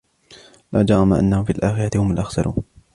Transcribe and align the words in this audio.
لا 0.73 0.83
جرم 0.83 1.13
أنهم 1.13 1.43
في 1.45 1.51
الآخرة 1.51 1.97
هم 2.01 2.11
الأخسرون 2.11 2.63